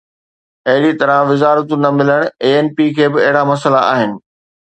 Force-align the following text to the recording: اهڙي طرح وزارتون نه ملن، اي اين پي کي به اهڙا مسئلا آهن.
اهڙي 0.69 0.91
طرح 0.99 1.17
وزارتون 1.31 1.79
نه 1.83 1.89
ملن، 1.97 2.21
اي 2.43 2.49
اين 2.55 2.65
پي 2.75 2.85
کي 2.95 3.05
به 3.13 3.19
اهڙا 3.27 3.43
مسئلا 3.51 3.81
آهن. 3.93 4.11